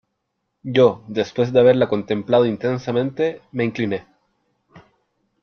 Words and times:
yo, 0.63 1.03
después 1.07 1.53
de 1.53 1.59
haberla 1.59 1.87
contemplado 1.87 2.47
intensamente, 2.47 3.43
me 3.51 3.65
incliné. 3.65 4.07